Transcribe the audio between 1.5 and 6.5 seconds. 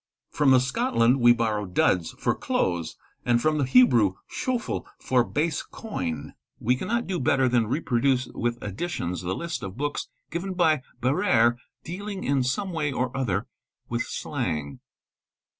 duds, for clothes, nd from the Hebrew shoful, for base coin."